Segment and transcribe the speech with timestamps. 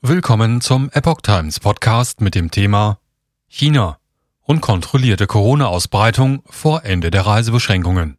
[0.00, 3.00] Willkommen zum Epoch Times Podcast mit dem Thema
[3.48, 3.98] China
[4.44, 8.16] unkontrollierte Corona-Ausbreitung vor Ende der Reisebeschränkungen.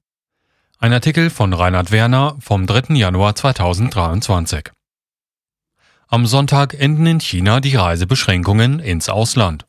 [0.77, 2.95] Ein Artikel von Reinhard Werner vom 3.
[2.95, 4.71] Januar 2023.
[6.09, 9.65] Am Sonntag enden in China die Reisebeschränkungen ins Ausland.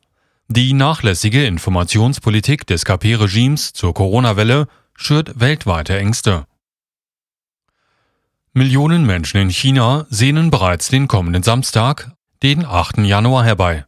[0.49, 4.67] Die nachlässige Informationspolitik des KP-Regimes zur Corona-Welle
[4.97, 6.49] schürt weltweite Ängste.
[8.61, 12.11] Millionen Menschen in China sehnen bereits den kommenden Samstag,
[12.43, 12.99] den 8.
[12.99, 13.87] Januar herbei.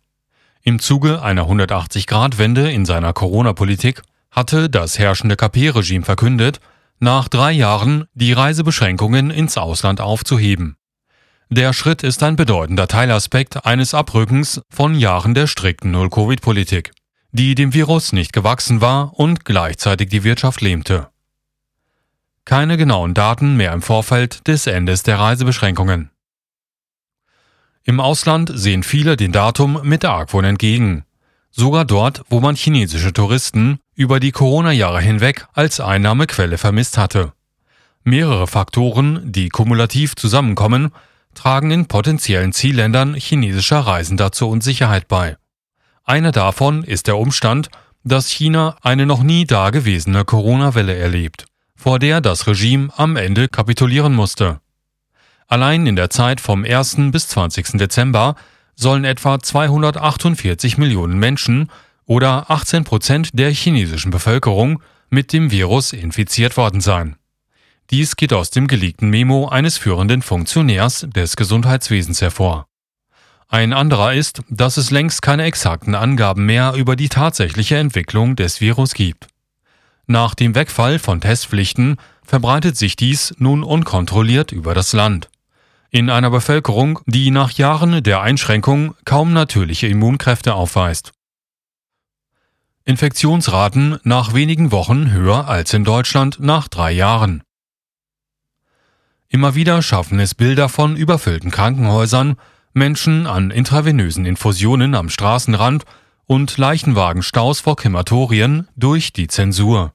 [0.63, 6.61] Im Zuge einer 180-Grad-Wende in seiner Corona-Politik hatte das herrschende KP-Regime verkündet,
[7.01, 10.79] nach drei Jahren die Reisebeschränkungen ins Ausland aufzuheben.
[11.51, 16.93] Der Schritt ist ein bedeutender Teilaspekt eines Abrückens von Jahren der strikten Null-Covid-Politik,
[17.31, 21.12] die dem Virus nicht gewachsen war und gleichzeitig die Wirtschaft lähmte
[22.45, 26.11] keine genauen Daten mehr im Vorfeld des Endes der Reisebeschränkungen.
[27.85, 31.05] Im Ausland sehen viele dem Datum mit Argwohn entgegen,
[31.51, 37.33] sogar dort, wo man chinesische Touristen über die Corona-Jahre hinweg als Einnahmequelle vermisst hatte.
[38.05, 40.91] Mehrere Faktoren, die kumulativ zusammenkommen,
[41.35, 45.37] tragen in potenziellen Zielländern chinesischer Reisender zur Unsicherheit bei.
[46.05, 47.69] Einer davon ist der Umstand,
[48.05, 51.47] dass China eine noch nie dagewesene Corona-Welle erlebt
[51.83, 54.61] vor der das Regime am Ende kapitulieren musste.
[55.49, 57.11] Allein in der Zeit vom 1.
[57.11, 57.73] bis 20.
[57.73, 58.37] Dezember
[58.77, 61.71] sollen etwa 248 Millionen Menschen
[62.07, 67.17] oder 18 Prozent der chinesischen Bevölkerung mit dem Virus infiziert worden sein.
[67.91, 72.69] Dies geht aus dem geleakten Memo eines führenden Funktionärs des Gesundheitswesens hervor.
[73.49, 78.61] Ein anderer ist, dass es längst keine exakten Angaben mehr über die tatsächliche Entwicklung des
[78.61, 79.32] Virus gibt.
[80.07, 85.29] Nach dem Wegfall von Testpflichten verbreitet sich dies nun unkontrolliert über das Land.
[85.91, 91.13] In einer Bevölkerung, die nach Jahren der Einschränkung kaum natürliche Immunkräfte aufweist.
[92.85, 97.43] Infektionsraten nach wenigen Wochen höher als in Deutschland nach drei Jahren.
[99.29, 102.37] Immer wieder schaffen es Bilder von überfüllten Krankenhäusern,
[102.73, 105.85] Menschen an intravenösen Infusionen am Straßenrand
[106.27, 109.93] und Leichenwagenstaus vor Krematorien durch die Zensur.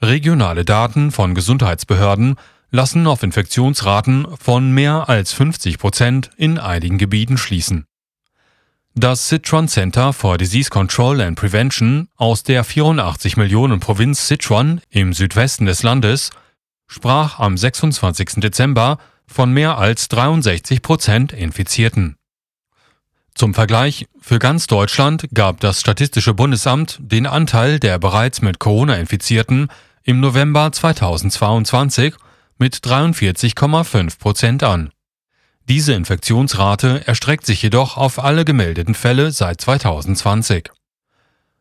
[0.00, 2.36] Regionale Daten von Gesundheitsbehörden
[2.70, 7.86] lassen auf Infektionsraten von mehr als 50 Prozent in einigen Gebieten schließen.
[8.94, 15.12] Das Sichuan Center for Disease Control and Prevention aus der 84 Millionen Provinz Sichuan im
[15.12, 16.30] Südwesten des Landes
[16.88, 18.40] sprach am 26.
[18.40, 22.16] Dezember von mehr als 63 Prozent Infizierten.
[23.38, 28.96] Zum Vergleich, für ganz Deutschland gab das Statistische Bundesamt den Anteil der bereits mit Corona
[28.96, 29.68] infizierten
[30.02, 32.14] im November 2022
[32.58, 34.90] mit 43,5 Prozent an.
[35.68, 40.70] Diese Infektionsrate erstreckt sich jedoch auf alle gemeldeten Fälle seit 2020.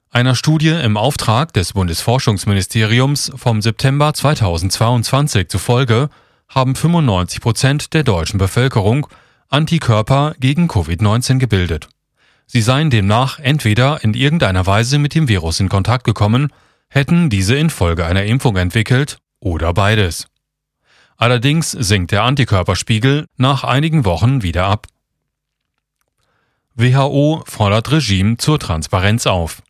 [0.10, 6.10] Einer Studie im Auftrag des Bundesforschungsministeriums vom September 2022 zufolge
[6.50, 9.06] haben 95 Prozent der deutschen Bevölkerung
[9.50, 11.90] Antikörper gegen Covid-19 gebildet.
[12.48, 16.52] Sie seien demnach entweder in irgendeiner Weise mit dem Virus in Kontakt gekommen,
[16.90, 20.28] hätten diese infolge einer Impfung entwickelt oder beides.
[21.18, 24.88] Allerdings sinkt der Antikörperspiegel nach einigen Wochen wieder ab.
[26.76, 29.64] WHO fordert Regime zur Transparenz auf.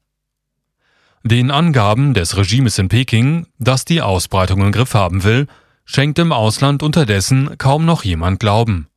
[1.23, 5.47] Den Angaben des Regimes in Peking, das die Ausbreitung im Griff haben will,
[5.85, 8.87] schenkt im Ausland unterdessen kaum noch jemand Glauben.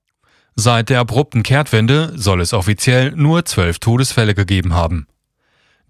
[0.57, 5.07] Seit der abrupten Kehrtwende soll es offiziell nur zwölf Todesfälle gegeben haben.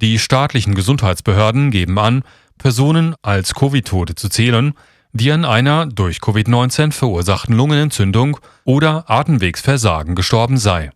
[0.01, 2.23] Die staatlichen Gesundheitsbehörden geben an,
[2.59, 4.75] Personen als Covid-Tote zu zählen,
[5.13, 10.91] die an einer durch Covid-19 verursachten Lungenentzündung oder Atemwegsversagen gestorben sei.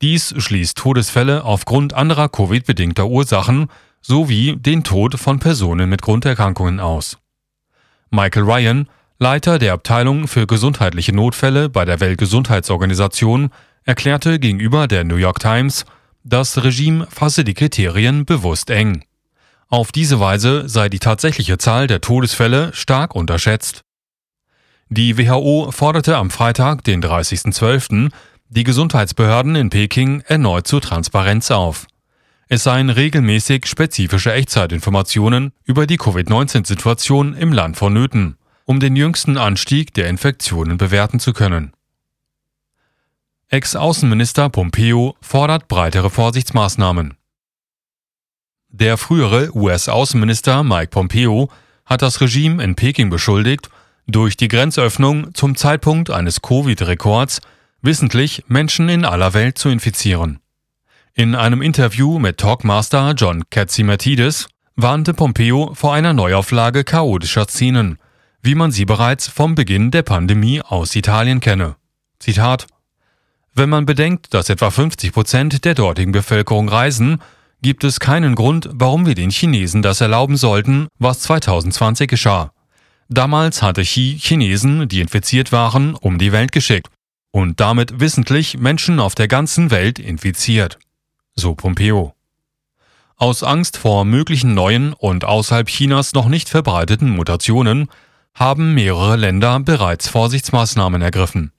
[0.00, 3.68] Dies schließt Todesfälle aufgrund anderer Covid-bedingter Ursachen
[4.00, 7.18] sowie den Tod von Personen mit Grunderkrankungen aus.
[8.10, 8.88] Michael Ryan,
[9.22, 13.50] Leiter der Abteilung für gesundheitliche Notfälle bei der Weltgesundheitsorganisation,
[13.84, 15.84] erklärte gegenüber der New York Times,
[16.24, 19.04] das Regime fasse die Kriterien bewusst eng.
[19.68, 23.82] Auf diese Weise sei die tatsächliche Zahl der Todesfälle stark unterschätzt.
[24.88, 28.10] Die WHO forderte am Freitag, den 30.12.,
[28.48, 31.86] die Gesundheitsbehörden in Peking erneut zur Transparenz auf.
[32.48, 39.94] Es seien regelmäßig spezifische Echtzeitinformationen über die Covid-19-Situation im Land vonnöten um den jüngsten Anstieg
[39.94, 41.72] der Infektionen bewerten zu können.
[43.48, 47.14] Ex-Außenminister Pompeo fordert breitere Vorsichtsmaßnahmen.
[48.70, 51.50] Der frühere US-Außenminister Mike Pompeo
[51.84, 53.68] hat das Regime in Peking beschuldigt,
[54.06, 57.40] durch die Grenzöffnung zum Zeitpunkt eines Covid-Rekords
[57.82, 60.40] wissentlich Menschen in aller Welt zu infizieren.
[61.14, 67.98] In einem Interview mit Talkmaster John Katzimatidis warnte Pompeo vor einer Neuauflage chaotischer Szenen,
[68.42, 71.76] wie man sie bereits vom Beginn der Pandemie aus Italien kenne.
[72.18, 72.66] Zitat
[73.54, 77.22] Wenn man bedenkt, dass etwa 50 Prozent der dortigen Bevölkerung reisen,
[77.62, 82.52] gibt es keinen Grund, warum wir den Chinesen das erlauben sollten, was 2020 geschah.
[83.08, 86.88] Damals hatte Xi Chinesen, die infiziert waren, um die Welt geschickt
[87.30, 90.78] und damit wissentlich Menschen auf der ganzen Welt infiziert
[91.34, 92.14] so Pompeo.
[93.16, 97.88] Aus Angst vor möglichen neuen und außerhalb Chinas noch nicht verbreiteten Mutationen
[98.34, 101.52] haben mehrere Länder bereits Vorsichtsmaßnahmen ergriffen.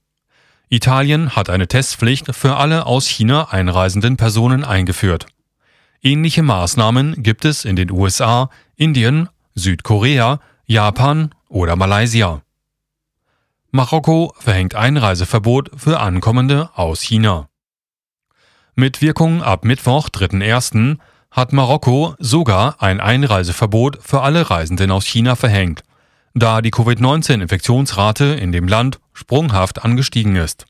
[0.70, 5.28] Italien hat eine Testpflicht für alle aus China einreisenden Personen eingeführt.
[6.02, 12.42] Ähnliche Maßnahmen gibt es in den USA, Indien, Südkorea, Japan oder Malaysia.
[13.72, 17.50] Marokko verhängt Einreiseverbot für Ankommende aus China.
[18.76, 20.98] Mit Wirkung ab Mittwoch, 3.1.,
[21.32, 25.84] hat Marokko sogar ein Einreiseverbot für alle Reisenden aus China verhängt,
[26.34, 30.66] da die Covid-19-Infektionsrate in dem Land sprunghaft angestiegen ist.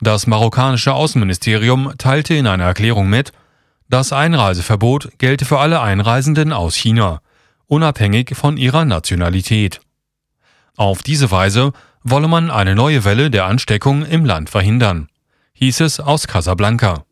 [0.00, 3.32] Das marokkanische Außenministerium teilte in einer Erklärung mit,
[3.88, 7.20] das Einreiseverbot gelte für alle Einreisenden aus China,
[7.66, 9.80] unabhängig von ihrer Nationalität.
[10.76, 15.08] Auf diese Weise wolle man eine neue Welle der Ansteckung im Land verhindern,
[15.54, 17.04] hieß es aus Casablanca.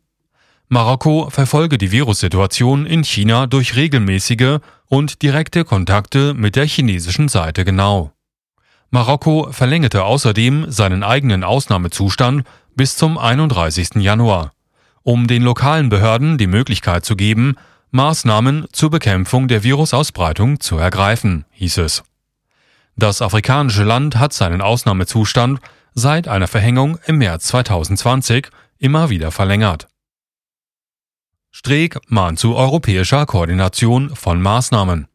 [0.73, 7.65] Marokko verfolge die Virussituation in China durch regelmäßige und direkte Kontakte mit der chinesischen Seite
[7.65, 8.13] genau.
[8.89, 13.95] Marokko verlängerte außerdem seinen eigenen Ausnahmezustand bis zum 31.
[13.95, 14.53] Januar,
[15.03, 17.57] um den lokalen Behörden die Möglichkeit zu geben,
[17.89, 22.01] Maßnahmen zur Bekämpfung der Virusausbreitung zu ergreifen, hieß es.
[22.95, 25.59] Das afrikanische Land hat seinen Ausnahmezustand
[25.95, 28.47] seit einer Verhängung im März 2020
[28.79, 29.89] immer wieder verlängert.
[31.53, 35.07] Streeck mahnt zu europäischer Koordination von Maßnahmen.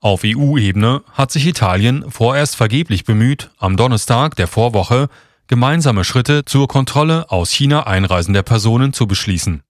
[0.00, 5.08] Auf EU-Ebene hat sich Italien vorerst vergeblich bemüht, am Donnerstag der Vorwoche
[5.46, 9.62] gemeinsame Schritte zur Kontrolle aus China einreisender Personen zu beschließen.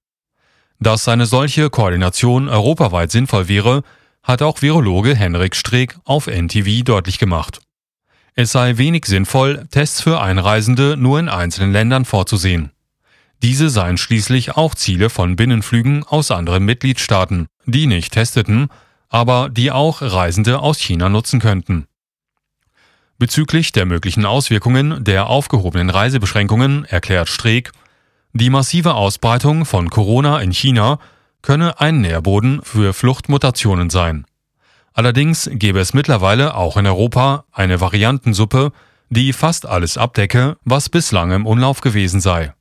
[0.79, 3.83] Dass eine solche Koordination europaweit sinnvoll wäre,
[4.23, 7.61] hat auch Virologe Henrik Streeck auf NTV deutlich gemacht.
[8.35, 12.71] Es sei wenig sinnvoll, Tests für Einreisende nur in einzelnen Ländern vorzusehen.
[13.43, 18.69] Diese seien schließlich auch Ziele von Binnenflügen aus anderen Mitgliedstaaten, die nicht testeten,
[19.09, 21.87] aber die auch Reisende aus China nutzen könnten.
[23.19, 27.73] Bezüglich der möglichen Auswirkungen der aufgehobenen Reisebeschränkungen erklärt Streeck,
[28.33, 30.99] die massive Ausbreitung von Corona in China
[31.43, 34.27] könne ein Nährboden für Fluchtmutationen sein.
[34.93, 38.73] Allerdings gäbe es mittlerweile auch in Europa eine Variantensuppe,
[39.09, 42.53] die fast alles abdecke, was bislang im Umlauf gewesen sei.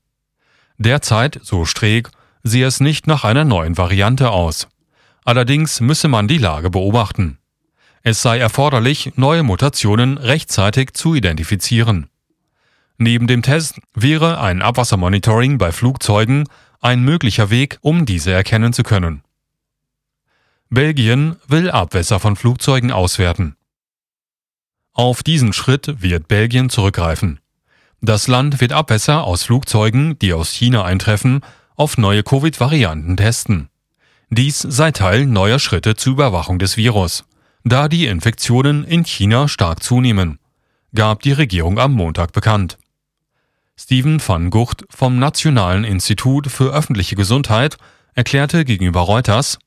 [0.79, 2.09] Derzeit, so Streeck,
[2.41, 4.69] sehe es nicht nach einer neuen Variante aus.
[5.25, 7.37] Allerdings müsse man die Lage beobachten.
[8.01, 12.09] Es sei erforderlich, neue Mutationen rechtzeitig zu identifizieren.
[12.97, 16.45] Neben dem Test wäre ein Abwassermonitoring bei Flugzeugen
[16.79, 19.21] ein möglicher Weg, um diese erkennen zu können.
[20.69, 23.57] Belgien will Abwässer von Flugzeugen auswerten.
[24.93, 27.39] Auf diesen Schritt wird Belgien zurückgreifen.
[28.01, 31.41] Das Land wird Abwässer aus Flugzeugen, die aus China eintreffen,
[31.75, 33.69] auf neue Covid-Varianten testen.
[34.29, 37.25] Dies sei Teil neuer Schritte zur Überwachung des Virus,
[37.63, 40.39] da die Infektionen in China stark zunehmen,
[40.95, 42.77] gab die Regierung am Montag bekannt.
[43.77, 47.77] Steven van Gucht vom Nationalen Institut für öffentliche Gesundheit
[48.13, 49.59] erklärte gegenüber Reuters,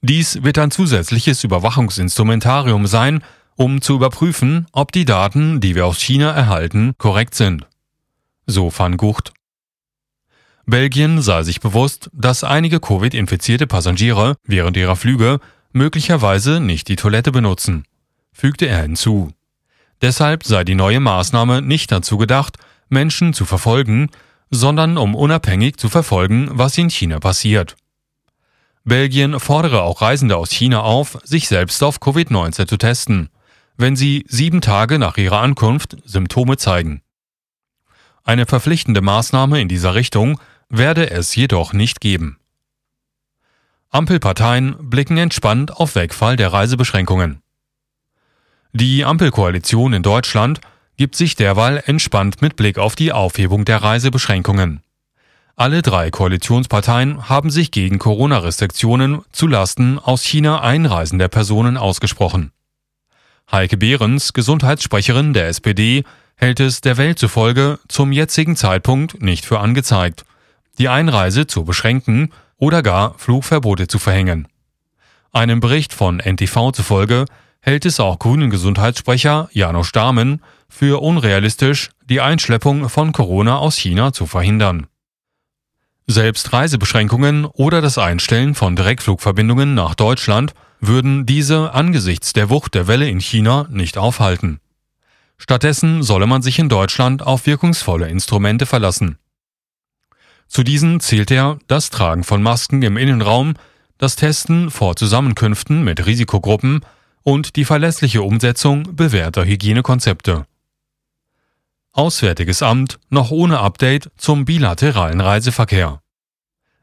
[0.00, 3.24] dies wird ein zusätzliches Überwachungsinstrumentarium sein,
[3.58, 7.66] um zu überprüfen, ob die Daten, die wir aus China erhalten, korrekt sind.
[8.46, 9.32] So van Gucht.
[10.64, 15.40] Belgien sei sich bewusst, dass einige Covid-infizierte Passagiere während ihrer Flüge
[15.72, 17.84] möglicherweise nicht die Toilette benutzen,
[18.32, 19.32] fügte er hinzu.
[20.02, 24.08] Deshalb sei die neue Maßnahme nicht dazu gedacht, Menschen zu verfolgen,
[24.50, 27.76] sondern um unabhängig zu verfolgen, was in China passiert.
[28.84, 33.30] Belgien fordere auch Reisende aus China auf, sich selbst auf Covid-19 zu testen
[33.78, 37.00] wenn sie sieben Tage nach ihrer Ankunft Symptome zeigen.
[38.24, 42.38] Eine verpflichtende Maßnahme in dieser Richtung werde es jedoch nicht geben.
[43.88, 47.40] Ampelparteien blicken entspannt auf Wegfall der Reisebeschränkungen.
[48.72, 50.60] Die Ampelkoalition in Deutschland
[50.98, 54.82] gibt sich derweil entspannt mit Blick auf die Aufhebung der Reisebeschränkungen.
[55.56, 62.52] Alle drei Koalitionsparteien haben sich gegen Corona-Restriktionen zu Lasten aus China einreisender Personen ausgesprochen.
[63.50, 66.04] Heike Behrens, Gesundheitssprecherin der SPD,
[66.36, 70.26] hält es der Welt zufolge zum jetzigen Zeitpunkt nicht für angezeigt,
[70.76, 74.48] die Einreise zu beschränken oder gar Flugverbote zu verhängen.
[75.32, 77.24] Einem Bericht von NTV zufolge
[77.60, 84.12] hält es auch grünen Gesundheitssprecher Janusz Dahmen für unrealistisch, die Einschleppung von Corona aus China
[84.12, 84.88] zu verhindern.
[86.06, 92.86] Selbst Reisebeschränkungen oder das Einstellen von Direktflugverbindungen nach Deutschland würden diese angesichts der Wucht der
[92.86, 94.60] Welle in China nicht aufhalten.
[95.38, 99.18] Stattdessen solle man sich in Deutschland auf wirkungsvolle Instrumente verlassen.
[100.48, 103.54] Zu diesen zählt er das Tragen von Masken im Innenraum,
[103.98, 106.80] das Testen vor Zusammenkünften mit Risikogruppen
[107.22, 110.46] und die verlässliche Umsetzung bewährter Hygienekonzepte.
[111.92, 116.00] Auswärtiges Amt noch ohne Update zum bilateralen Reiseverkehr.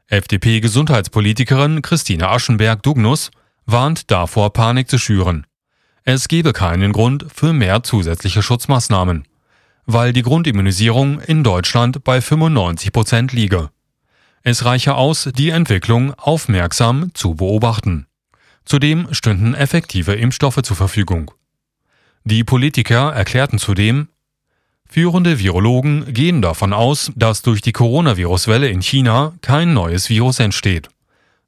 [0.08, 3.30] FDP-Gesundheitspolitikerin Christine Aschenberg-Dugnus
[3.66, 5.46] warnt davor, Panik zu schüren.
[6.04, 9.24] Es gebe keinen Grund für mehr zusätzliche Schutzmaßnahmen,
[9.86, 13.70] weil die Grundimmunisierung in Deutschland bei 95 Prozent liege.
[14.42, 18.06] Es reiche aus, die Entwicklung aufmerksam zu beobachten.
[18.64, 21.32] Zudem stünden effektive Impfstoffe zur Verfügung.
[22.22, 24.08] Die Politiker erklärten zudem,
[24.88, 30.88] führende Virologen gehen davon aus, dass durch die Coronavirus-Welle in China kein neues Virus entsteht.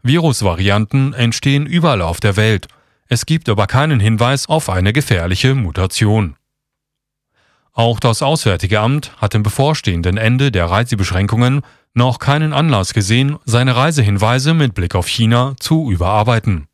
[0.09, 2.67] Virusvarianten entstehen überall auf der Welt,
[3.07, 6.35] es gibt aber keinen Hinweis auf eine gefährliche Mutation.
[7.73, 11.61] Auch das Auswärtige Amt hat im bevorstehenden Ende der Reisebeschränkungen
[11.95, 16.67] noch keinen Anlass gesehen, seine Reisehinweise mit Blick auf China zu überarbeiten.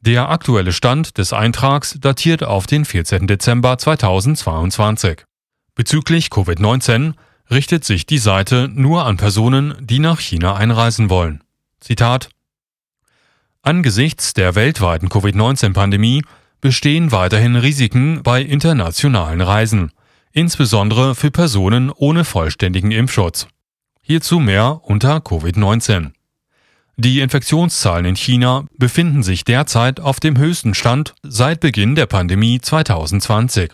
[0.00, 3.26] Der aktuelle Stand des Eintrags datiert auf den 14.
[3.26, 5.24] Dezember 2022.
[5.74, 7.14] Bezüglich Covid-19
[7.50, 11.42] richtet sich die Seite nur an Personen, die nach China einreisen wollen.
[11.80, 12.28] Zitat
[13.68, 16.22] Angesichts der weltweiten Covid-19-Pandemie
[16.62, 19.92] bestehen weiterhin Risiken bei internationalen Reisen,
[20.32, 23.46] insbesondere für Personen ohne vollständigen Impfschutz.
[24.00, 26.12] Hierzu mehr unter Covid-19.
[26.96, 32.62] Die Infektionszahlen in China befinden sich derzeit auf dem höchsten Stand seit Beginn der Pandemie
[32.62, 33.72] 2020.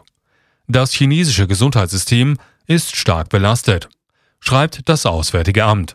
[0.66, 3.88] Das chinesische Gesundheitssystem ist stark belastet,
[4.40, 5.94] schreibt das Auswärtige Amt.